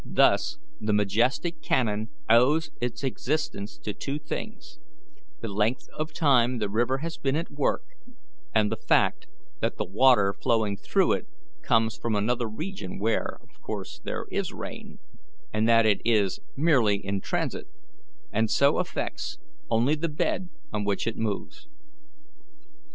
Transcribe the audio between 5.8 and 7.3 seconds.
of time the river has